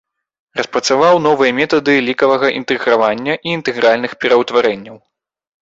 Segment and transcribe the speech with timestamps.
[0.59, 4.97] Распрацаваў новыя метады лікавага інтэгравання і інтэгральных пераўтварэнняў.